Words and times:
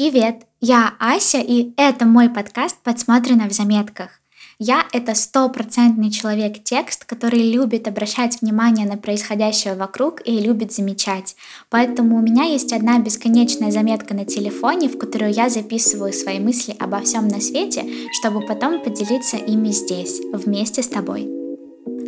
Привет, 0.00 0.46
я 0.62 0.94
Ася, 0.98 1.40
и 1.40 1.74
это 1.76 2.06
мой 2.06 2.30
подкаст 2.30 2.78
«Подсмотрено 2.82 3.46
в 3.50 3.52
заметках». 3.52 4.08
Я— 4.58 4.86
это 4.94 5.14
стопроцентный 5.14 6.10
человек-текст, 6.10 7.04
который 7.04 7.52
любит 7.52 7.86
обращать 7.86 8.40
внимание 8.40 8.86
на 8.86 8.96
происходящее 8.96 9.74
вокруг 9.74 10.26
и 10.26 10.40
любит 10.40 10.72
замечать. 10.72 11.36
Поэтому 11.68 12.16
у 12.16 12.22
меня 12.22 12.44
есть 12.44 12.72
одна 12.72 12.98
бесконечная 12.98 13.70
заметка 13.70 14.14
на 14.14 14.24
телефоне, 14.24 14.88
в 14.88 14.96
которую 14.96 15.34
я 15.34 15.50
записываю 15.50 16.14
свои 16.14 16.38
мысли 16.38 16.74
обо 16.78 17.00
всем 17.00 17.28
на 17.28 17.38
свете, 17.38 17.84
чтобы 18.22 18.46
потом 18.46 18.82
поделиться 18.82 19.36
ими 19.36 19.68
здесь, 19.68 20.22
вместе 20.32 20.82
с 20.82 20.88
тобой. 20.88 21.28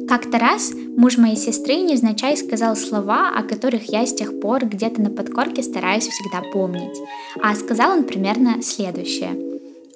Как-то 0.08 0.38
раз 0.38 0.72
муж 0.96 1.18
моей 1.18 1.36
сестры 1.36 1.76
невзначай 1.76 2.36
сказал 2.36 2.76
слова, 2.76 3.30
о 3.36 3.42
которых 3.42 3.90
я 3.90 4.06
с 4.06 4.14
тех 4.14 4.40
пор 4.40 4.64
где-то 4.66 5.00
на 5.00 5.10
подкорке 5.10 5.62
стараюсь 5.62 6.06
всегда 6.06 6.42
помнить. 6.52 6.98
А 7.42 7.54
сказал 7.54 7.92
он 7.92 8.04
примерно 8.04 8.62
следующее. 8.62 9.36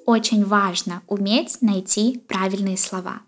Очень 0.06 0.44
важно 0.44 1.02
уметь 1.08 1.58
найти 1.62 2.20
правильные 2.28 2.76
слова. 2.76 3.20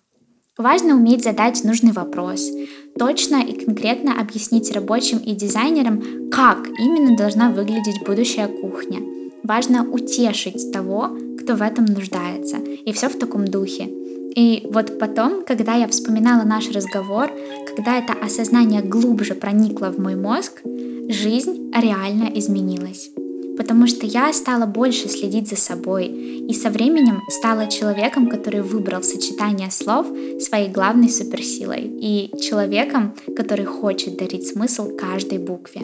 Важно 0.56 0.96
уметь 0.96 1.22
задать 1.22 1.62
нужный 1.62 1.92
вопрос, 1.92 2.50
точно 2.98 3.36
и 3.36 3.64
конкретно 3.64 4.20
объяснить 4.20 4.72
рабочим 4.72 5.19
и 5.19 5.34
дизайнерам, 5.34 6.30
как 6.30 6.66
именно 6.78 7.16
должна 7.16 7.50
выглядеть 7.50 8.05
будущая 8.05 8.48
кухня. 8.48 9.00
Важно 9.44 9.89
утешить 9.89 10.72
того, 10.72 11.16
кто 11.41 11.55
в 11.55 11.62
этом 11.62 11.84
нуждается. 11.84 12.56
И 12.56 12.92
все 12.92 13.08
в 13.08 13.19
таком 13.19 13.44
духе. 13.46 13.97
И 14.39 14.69
вот 14.70 15.00
потом, 15.00 15.42
когда 15.44 15.75
я 15.75 15.89
вспоминала 15.89 16.44
наш 16.44 16.70
разговор, 16.70 17.28
когда 17.75 17.98
это 17.98 18.12
осознание 18.12 18.83
глубже 18.83 19.34
проникло 19.34 19.86
в 19.86 19.98
мой 19.98 20.14
мозг, 20.14 20.62
жизнь 21.08 21.72
реально 21.75 22.30
изменилась. 22.39 23.11
Потому 23.56 23.89
что 23.89 24.06
я 24.06 24.33
стала 24.33 24.67
больше 24.67 25.08
следить 25.08 25.48
за 25.48 25.56
собой 25.56 26.06
и 26.06 26.55
со 26.55 26.70
временем 26.70 27.20
стала 27.28 27.67
человеком, 27.67 28.28
который 28.28 28.61
выбрал 28.61 29.03
сочетание 29.03 29.72
слов 29.72 30.06
своей 30.39 30.69
главной 30.69 31.08
суперсилой 31.08 31.83
и 32.00 32.30
человеком, 32.41 33.17
который 33.36 33.64
хочет 33.64 34.19
дарить 34.19 34.47
смысл 34.47 34.95
каждой 34.97 35.39
букве. 35.39 35.80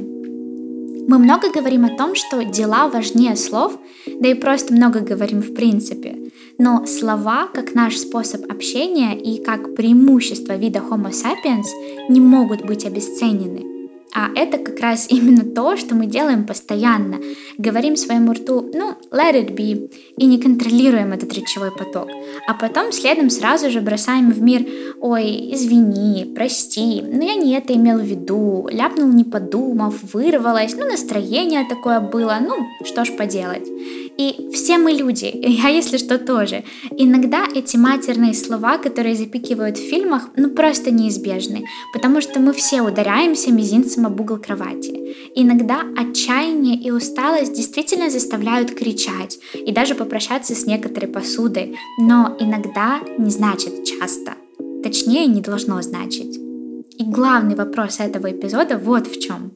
Мы 1.08 1.18
много 1.18 1.50
говорим 1.50 1.86
о 1.86 1.96
том, 1.96 2.14
что 2.14 2.44
дела 2.44 2.86
важнее 2.86 3.34
слов, 3.34 3.76
да 4.06 4.28
и 4.28 4.34
просто 4.34 4.72
много 4.72 5.00
говорим 5.00 5.40
в 5.40 5.54
принципе. 5.54 6.23
Но 6.58 6.86
слова, 6.86 7.48
как 7.52 7.74
наш 7.74 7.96
способ 7.96 8.50
общения 8.50 9.18
и 9.18 9.42
как 9.42 9.74
преимущество 9.74 10.56
вида 10.56 10.78
Homo 10.78 11.10
sapiens, 11.10 11.66
не 12.08 12.20
могут 12.20 12.64
быть 12.64 12.84
обесценены. 12.84 13.74
А 14.16 14.28
это 14.36 14.58
как 14.58 14.78
раз 14.78 15.06
именно 15.10 15.44
то, 15.44 15.76
что 15.76 15.96
мы 15.96 16.06
делаем 16.06 16.46
постоянно. 16.46 17.18
Говорим 17.58 17.96
своему 17.96 18.32
рту, 18.32 18.70
ну, 18.72 18.94
let 19.10 19.34
it 19.34 19.54
be, 19.54 19.90
и 20.16 20.26
не 20.26 20.38
контролируем 20.38 21.12
этот 21.12 21.32
речевой 21.34 21.72
поток. 21.72 22.08
А 22.46 22.54
потом 22.54 22.92
следом 22.92 23.28
сразу 23.28 23.70
же 23.70 23.80
бросаем 23.80 24.30
в 24.30 24.40
мир, 24.40 24.66
ой, 25.00 25.52
извини, 25.52 26.32
прости, 26.34 27.02
но 27.02 27.24
я 27.24 27.34
не 27.34 27.54
это 27.54 27.74
имел 27.74 27.98
в 27.98 28.04
виду, 28.04 28.68
ляпнул 28.70 29.08
не 29.08 29.24
подумав, 29.24 30.14
вырвалась, 30.14 30.76
ну, 30.76 30.86
настроение 30.86 31.66
такое 31.68 32.00
было, 32.00 32.38
ну, 32.40 32.54
что 32.84 33.04
ж 33.04 33.10
поделать. 33.16 33.68
И 34.16 34.48
все 34.52 34.78
мы 34.78 34.92
люди, 34.92 35.32
я 35.34 35.68
если 35.68 35.96
что 35.96 36.18
тоже. 36.18 36.64
Иногда 36.96 37.46
эти 37.52 37.76
матерные 37.76 38.34
слова, 38.34 38.78
которые 38.78 39.16
запикивают 39.16 39.76
в 39.76 39.88
фильмах, 39.88 40.28
ну 40.36 40.50
просто 40.50 40.90
неизбежны, 40.90 41.64
потому 41.92 42.20
что 42.20 42.38
мы 42.38 42.52
все 42.52 42.82
ударяемся 42.82 43.52
мизинцем 43.52 44.06
об 44.06 44.20
угол 44.20 44.38
кровати. 44.38 45.16
Иногда 45.34 45.82
отчаяние 45.96 46.76
и 46.76 46.90
усталость 46.90 47.54
действительно 47.54 48.08
заставляют 48.08 48.70
кричать 48.70 49.38
и 49.54 49.72
даже 49.72 49.94
попрощаться 49.94 50.54
с 50.54 50.64
некоторой 50.66 51.08
посудой, 51.08 51.76
но 51.98 52.36
иногда 52.38 53.00
не 53.18 53.30
значит 53.30 53.84
часто. 53.84 54.34
Точнее, 54.84 55.26
не 55.26 55.40
должно 55.40 55.80
значить. 55.82 56.36
И 56.98 57.04
главный 57.04 57.56
вопрос 57.56 57.98
этого 57.98 58.30
эпизода 58.30 58.78
вот 58.78 59.08
в 59.08 59.20
чем. 59.20 59.52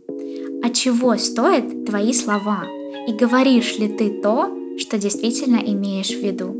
А 0.64 0.70
чего 0.70 1.16
стоят 1.16 1.84
твои 1.84 2.12
слова? 2.12 2.64
И 3.08 3.12
говоришь 3.12 3.78
ли 3.78 3.88
ты 3.88 4.10
то, 4.10 4.54
что 4.78 4.98
действительно 4.98 5.56
имеешь 5.56 6.10
в 6.10 6.22
виду? 6.22 6.54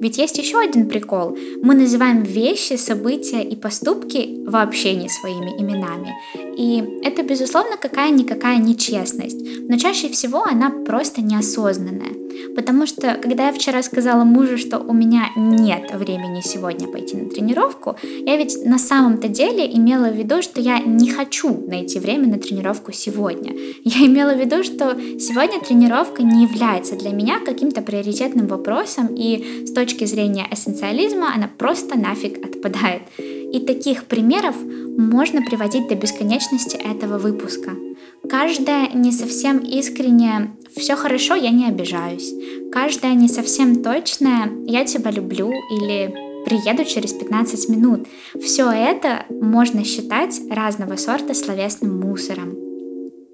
Ведь 0.00 0.16
есть 0.16 0.38
еще 0.38 0.58
один 0.58 0.88
прикол. 0.88 1.36
Мы 1.62 1.74
называем 1.74 2.22
вещи, 2.22 2.76
события 2.76 3.42
и 3.42 3.56
поступки 3.56 4.42
вообще 4.46 4.94
не 4.94 5.10
своими 5.10 5.50
именами. 5.60 6.14
И 6.56 6.82
это, 7.02 7.22
безусловно, 7.22 7.76
какая-никакая 7.76 8.56
нечестность. 8.56 9.38
Но 9.68 9.76
чаще 9.76 10.08
всего 10.08 10.44
она 10.44 10.70
просто 10.70 11.20
неосознанная. 11.20 12.25
Потому 12.54 12.86
что, 12.86 13.14
когда 13.14 13.46
я 13.46 13.52
вчера 13.52 13.82
сказала 13.82 14.24
мужу, 14.24 14.58
что 14.58 14.78
у 14.78 14.92
меня 14.92 15.28
нет 15.36 15.92
времени 15.94 16.40
сегодня 16.42 16.88
пойти 16.88 17.16
на 17.16 17.28
тренировку, 17.28 17.96
я 18.02 18.36
ведь 18.36 18.64
на 18.64 18.78
самом-то 18.78 19.28
деле 19.28 19.66
имела 19.66 20.10
в 20.10 20.16
виду, 20.16 20.42
что 20.42 20.60
я 20.60 20.78
не 20.78 21.10
хочу 21.10 21.64
найти 21.66 21.98
время 21.98 22.28
на 22.28 22.38
тренировку 22.38 22.92
сегодня. 22.92 23.54
Я 23.84 24.06
имела 24.06 24.34
в 24.34 24.40
виду, 24.40 24.62
что 24.64 24.96
сегодня 25.18 25.60
тренировка 25.60 26.22
не 26.22 26.44
является 26.44 26.96
для 26.96 27.10
меня 27.10 27.40
каким-то 27.40 27.82
приоритетным 27.82 28.46
вопросом, 28.46 29.08
и 29.14 29.64
с 29.66 29.72
точки 29.72 30.04
зрения 30.04 30.46
эссенциализма 30.50 31.32
она 31.34 31.48
просто 31.48 31.98
нафиг 31.98 32.44
отпадает. 32.44 33.02
И 33.18 33.60
таких 33.60 34.04
примеров 34.04 34.56
можно 34.96 35.42
приводить 35.42 35.88
до 35.88 35.94
бесконечности 35.94 36.76
этого 36.76 37.18
выпуска. 37.18 37.72
Каждая 38.28 38.90
не 38.92 39.12
совсем 39.12 39.58
искренняя 39.58 40.50
«все 40.76 40.96
хорошо, 40.96 41.34
я 41.34 41.50
не 41.50 41.66
обижаюсь», 41.66 42.32
каждая 42.70 43.14
не 43.14 43.28
совсем 43.28 43.82
точная 43.82 44.50
«я 44.66 44.84
тебя 44.84 45.10
люблю» 45.10 45.50
или 45.50 46.14
«приеду 46.44 46.84
через 46.84 47.12
15 47.12 47.68
минут». 47.68 48.06
Все 48.40 48.70
это 48.70 49.24
можно 49.30 49.84
считать 49.84 50.40
разного 50.50 50.96
сорта 50.96 51.34
словесным 51.34 51.98
мусором. 52.00 52.66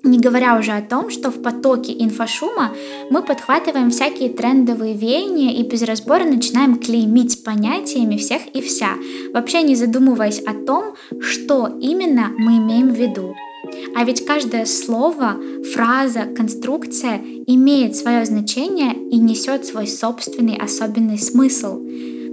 Не 0.05 0.19
говоря 0.19 0.59
уже 0.59 0.73
о 0.73 0.83
том, 0.83 1.11
что 1.11 1.31
в 1.31 1.43
потоке 1.43 1.93
инфошума 1.93 2.73
мы 3.11 3.23
подхватываем 3.23 3.91
всякие 3.91 4.31
трендовые 4.31 4.95
веяния 4.95 5.55
и 5.55 5.63
без 5.63 5.83
разбора 5.83 6.25
начинаем 6.25 6.77
клеймить 6.77 7.45
понятиями 7.45 8.17
всех 8.17 8.43
и 8.53 8.61
вся, 8.61 8.95
вообще 9.33 9.63
не 9.63 9.77
задумываясь 9.77 10.41
о 10.41 10.55
том, 10.55 10.97
что 11.21 11.69
именно 11.81 12.33
мы 12.37 12.59
имеем 12.59 12.89
в 12.89 12.99
виду. 12.99 13.35
А 13.95 14.05
ведь 14.05 14.25
каждое 14.25 14.65
слово, 14.65 15.37
фраза, 15.75 16.27
конструкция 16.37 17.21
имеет 17.47 17.97
свое 17.97 18.25
значение 18.25 18.95
и 18.95 19.19
несет 19.19 19.67
свой 19.67 19.87
собственный 19.87 20.57
особенный 20.57 21.19
смысл. 21.19 21.81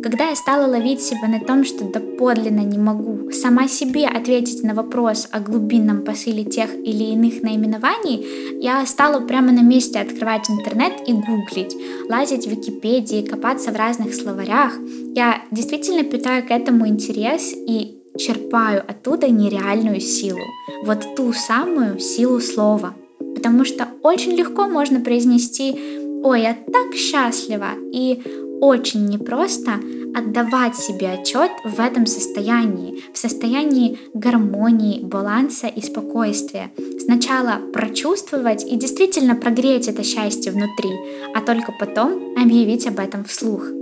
Когда 0.01 0.29
я 0.29 0.35
стала 0.35 0.65
ловить 0.65 1.01
себя 1.01 1.27
на 1.27 1.41
том, 1.41 1.65
что 1.65 1.83
доподлинно 1.83 2.61
не 2.61 2.77
могу 2.77 3.31
сама 3.31 3.67
себе 3.67 4.07
ответить 4.07 4.63
на 4.63 4.73
вопрос 4.73 5.27
о 5.29 5.41
глубинном 5.41 6.05
посыле 6.05 6.45
тех 6.45 6.73
или 6.73 7.11
иных 7.11 7.41
наименований, 7.41 8.25
я 8.61 8.85
стала 8.85 9.19
прямо 9.19 9.51
на 9.51 9.61
месте 9.61 9.99
открывать 9.99 10.49
интернет 10.49 10.93
и 11.05 11.11
гуглить, 11.11 11.75
лазить 12.09 12.47
в 12.47 12.49
Википедии, 12.49 13.25
копаться 13.25 13.71
в 13.71 13.75
разных 13.75 14.15
словарях. 14.15 14.73
Я 15.15 15.41
действительно 15.51 16.03
питаю 16.03 16.47
к 16.47 16.51
этому 16.51 16.87
интерес 16.87 17.53
и 17.53 17.98
черпаю 18.17 18.83
оттуда 18.87 19.29
нереальную 19.29 19.99
силу. 19.99 20.41
Вот 20.83 21.15
ту 21.15 21.33
самую 21.33 21.99
силу 21.99 22.39
слова. 22.39 22.95
Потому 23.35 23.65
что 23.65 23.87
очень 24.03 24.33
легко 24.33 24.67
можно 24.67 24.99
произнести 24.99 25.75
«Ой, 26.23 26.41
я 26.41 26.53
так 26.53 26.95
счастлива!» 26.95 27.71
и 27.93 28.21
очень 28.61 29.05
непросто 29.05 29.79
отдавать 30.13 30.75
себе 30.75 31.11
отчет 31.11 31.51
в 31.63 31.79
этом 31.79 32.05
состоянии, 32.05 33.01
в 33.13 33.17
состоянии 33.17 33.97
гармонии, 34.13 35.01
баланса 35.01 35.67
и 35.67 35.81
спокойствия. 35.81 36.71
Сначала 36.99 37.59
прочувствовать 37.71 38.65
и 38.65 38.75
действительно 38.75 39.35
прогреть 39.35 39.87
это 39.87 40.03
счастье 40.03 40.51
внутри, 40.51 40.91
а 41.33 41.41
только 41.41 41.73
потом 41.79 42.35
объявить 42.37 42.87
об 42.87 42.99
этом 42.99 43.23
вслух. 43.23 43.78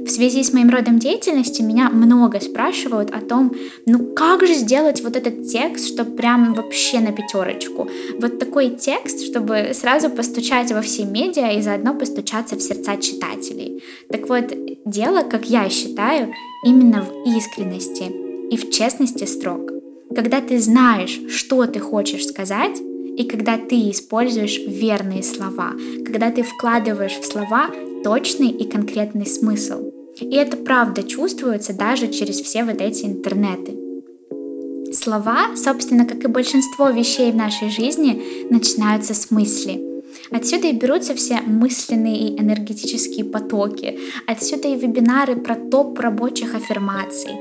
В 0.00 0.08
связи 0.08 0.42
с 0.42 0.52
моим 0.52 0.70
родом 0.70 0.98
деятельности 0.98 1.62
меня 1.62 1.90
много 1.90 2.40
спрашивают 2.40 3.10
о 3.10 3.20
том, 3.20 3.52
ну 3.86 4.14
как 4.14 4.46
же 4.46 4.54
сделать 4.54 5.02
вот 5.02 5.16
этот 5.16 5.46
текст, 5.46 5.88
чтобы 5.88 6.16
прям 6.16 6.54
вообще 6.54 7.00
на 7.00 7.12
пятерочку. 7.12 7.88
Вот 8.18 8.38
такой 8.38 8.70
текст, 8.70 9.24
чтобы 9.24 9.70
сразу 9.74 10.10
постучать 10.10 10.72
во 10.72 10.82
все 10.82 11.04
медиа 11.04 11.52
и 11.52 11.62
заодно 11.62 11.94
постучаться 11.94 12.56
в 12.56 12.62
сердца 12.62 12.96
читателей. 12.96 13.82
Так 14.08 14.28
вот, 14.28 14.52
дело, 14.84 15.22
как 15.22 15.46
я 15.46 15.68
считаю, 15.68 16.32
именно 16.64 17.02
в 17.02 17.28
искренности 17.36 18.04
и 18.50 18.56
в 18.56 18.70
честности 18.70 19.24
строк. 19.24 19.70
Когда 20.14 20.40
ты 20.40 20.58
знаешь, 20.58 21.20
что 21.28 21.66
ты 21.66 21.80
хочешь 21.80 22.26
сказать, 22.26 22.80
и 23.16 23.24
когда 23.24 23.58
ты 23.58 23.90
используешь 23.90 24.58
верные 24.66 25.22
слова, 25.22 25.72
когда 26.04 26.30
ты 26.30 26.42
вкладываешь 26.42 27.18
в 27.18 27.24
слова 27.24 27.70
точный 28.02 28.50
и 28.50 28.68
конкретный 28.68 29.26
смысл. 29.26 29.90
И 30.20 30.34
это 30.34 30.56
правда 30.56 31.02
чувствуется 31.02 31.72
даже 31.72 32.08
через 32.08 32.40
все 32.40 32.64
вот 32.64 32.80
эти 32.80 33.04
интернеты. 33.04 33.78
Слова, 34.92 35.56
собственно, 35.56 36.04
как 36.04 36.22
и 36.24 36.28
большинство 36.28 36.90
вещей 36.90 37.32
в 37.32 37.36
нашей 37.36 37.70
жизни, 37.70 38.46
начинаются 38.50 39.14
с 39.14 39.30
мысли. 39.30 39.92
Отсюда 40.30 40.68
и 40.68 40.72
берутся 40.72 41.14
все 41.14 41.40
мысленные 41.40 42.28
и 42.28 42.40
энергетические 42.40 43.24
потоки. 43.24 43.98
Отсюда 44.26 44.68
и 44.68 44.76
вебинары 44.76 45.36
про 45.36 45.54
топ 45.56 45.98
рабочих 45.98 46.54
аффирмаций. 46.54 47.32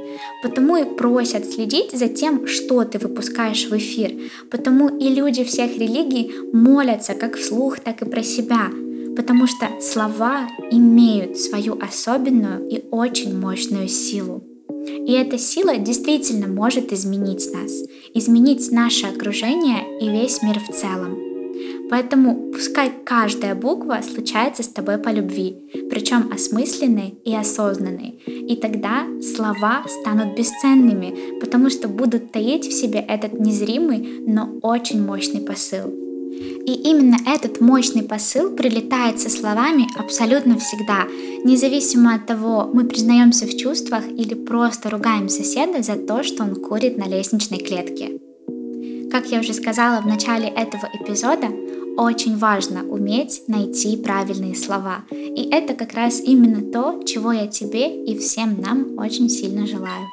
Потому 0.43 0.77
и 0.77 0.83
просят 0.83 1.45
следить 1.45 1.91
за 1.91 2.07
тем, 2.07 2.47
что 2.47 2.83
ты 2.83 2.99
выпускаешь 2.99 3.67
в 3.69 3.77
эфир. 3.77 4.13
Потому 4.49 4.89
и 4.89 5.09
люди 5.09 5.43
всех 5.43 5.77
религий 5.77 6.31
молятся 6.53 7.13
как 7.13 7.37
вслух, 7.37 7.79
так 7.79 8.01
и 8.01 8.05
про 8.05 8.23
себя. 8.23 8.69
Потому 9.21 9.45
что 9.45 9.67
слова 9.79 10.47
имеют 10.71 11.37
свою 11.37 11.77
особенную 11.79 12.67
и 12.67 12.83
очень 12.89 13.37
мощную 13.37 13.87
силу. 13.87 14.43
И 14.87 15.11
эта 15.11 15.37
сила 15.37 15.77
действительно 15.77 16.47
может 16.47 16.91
изменить 16.91 17.47
нас, 17.53 17.71
изменить 18.15 18.71
наше 18.71 19.05
окружение 19.05 19.99
и 20.01 20.09
весь 20.09 20.41
мир 20.41 20.59
в 20.59 20.73
целом. 20.75 21.19
Поэтому 21.91 22.51
пускай 22.51 22.91
каждая 23.05 23.53
буква 23.53 23.99
случается 24.01 24.63
с 24.63 24.67
тобой 24.69 24.97
по 24.97 25.09
любви, 25.09 25.69
причем 25.91 26.31
осмысленной 26.33 27.19
и 27.23 27.35
осознанной. 27.35 28.19
И 28.25 28.55
тогда 28.55 29.05
слова 29.21 29.83
станут 29.87 30.35
бесценными, 30.35 31.39
потому 31.39 31.69
что 31.69 31.87
будут 31.87 32.31
таить 32.31 32.65
в 32.65 32.73
себе 32.73 33.05
этот 33.07 33.39
незримый, 33.39 34.23
но 34.25 34.57
очень 34.63 35.05
мощный 35.05 35.41
посыл. 35.41 36.00
И 36.65 36.73
именно 36.73 37.17
этот 37.25 37.59
мощный 37.59 38.03
посыл 38.03 38.51
прилетает 38.51 39.19
со 39.19 39.29
словами 39.29 39.87
абсолютно 39.97 40.57
всегда, 40.59 41.05
независимо 41.43 42.15
от 42.15 42.27
того, 42.27 42.69
мы 42.73 42.85
признаемся 42.85 43.47
в 43.47 43.57
чувствах 43.57 44.07
или 44.07 44.33
просто 44.33 44.89
ругаем 44.89 45.29
соседа 45.29 45.81
за 45.81 45.95
то, 45.95 46.23
что 46.23 46.43
он 46.43 46.55
курит 46.55 46.97
на 46.97 47.05
лестничной 47.07 47.59
клетке. 47.59 48.19
Как 49.11 49.27
я 49.27 49.39
уже 49.39 49.53
сказала 49.53 50.01
в 50.01 50.05
начале 50.05 50.47
этого 50.47 50.87
эпизода, 50.93 51.47
очень 51.97 52.37
важно 52.37 52.83
уметь 52.83 53.43
найти 53.47 53.97
правильные 53.97 54.55
слова. 54.55 55.03
И 55.11 55.49
это 55.51 55.73
как 55.73 55.93
раз 55.93 56.21
именно 56.21 56.61
то, 56.71 57.03
чего 57.05 57.31
я 57.33 57.47
тебе 57.47 58.03
и 58.05 58.17
всем 58.17 58.61
нам 58.61 58.97
очень 58.97 59.29
сильно 59.29 59.67
желаю. 59.67 60.07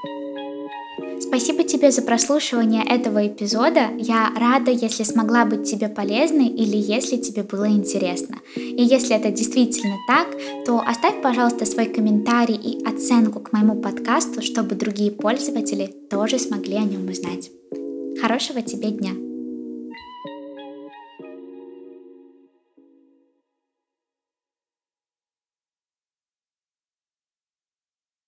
Спасибо 1.29 1.63
тебе 1.63 1.91
за 1.91 2.01
прослушивание 2.01 2.83
этого 2.83 3.27
эпизода. 3.27 3.91
Я 3.99 4.33
рада, 4.35 4.71
если 4.71 5.03
смогла 5.03 5.45
быть 5.45 5.71
тебе 5.71 5.89
полезной 5.89 6.47
или 6.47 6.77
если 6.79 7.19
тебе 7.19 7.43
было 7.43 7.69
интересно. 7.69 8.37
И 8.57 8.83
если 8.83 9.15
это 9.15 9.31
действительно 9.31 9.97
так, 10.09 10.29
то 10.65 10.81
оставь, 10.81 11.21
пожалуйста, 11.21 11.67
свой 11.67 11.85
комментарий 11.85 12.57
и 12.57 12.83
оценку 12.83 13.41
к 13.41 13.53
моему 13.53 13.75
подкасту, 13.75 14.41
чтобы 14.41 14.75
другие 14.75 15.11
пользователи 15.11 15.95
тоже 16.09 16.39
смогли 16.39 16.77
о 16.77 16.85
нем 16.85 17.07
узнать. 17.07 17.51
Хорошего 18.23 18.63
тебе 18.63 18.91
дня! 18.91 19.28